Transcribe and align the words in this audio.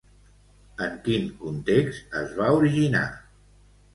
En 0.85 0.95
quin 1.07 1.27
context 1.41 2.17
es 2.21 2.33
va 2.39 2.49
originar? 2.61 3.05